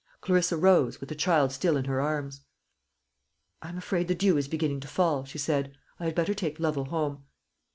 Clarissa 0.19 0.57
rose, 0.57 0.99
with 0.99 1.09
the 1.09 1.15
child 1.15 1.51
still 1.51 1.77
in 1.77 1.85
her 1.85 2.01
arms. 2.01 2.41
"I 3.61 3.69
am 3.69 3.77
afraid 3.77 4.07
the 4.07 4.15
dew 4.15 4.35
is 4.35 4.47
beginning 4.47 4.79
to 4.79 4.87
fall," 4.87 5.25
she 5.25 5.37
said; 5.37 5.73
"I 5.99 6.05
had 6.05 6.15
better 6.15 6.33
take 6.33 6.59
Lovel 6.59 6.85
home." 6.85 7.25